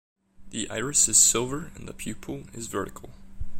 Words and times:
This 0.49 0.67
iris 0.71 1.07
is 1.09 1.17
silver 1.19 1.69
and 1.75 1.87
the 1.87 1.93
pupil 1.93 2.45
is 2.55 2.65
vertical. 2.65 3.11